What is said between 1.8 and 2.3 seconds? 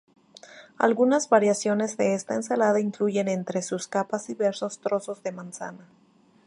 de